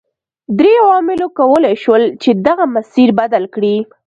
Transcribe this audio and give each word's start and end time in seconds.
درې 0.59 0.73
عواملو 0.83 1.27
کولای 1.37 1.75
شول 1.83 2.03
چې 2.21 2.29
دغه 2.47 2.65
مسیر 2.75 3.09
بدل 3.19 3.43
کړي. 3.55 3.75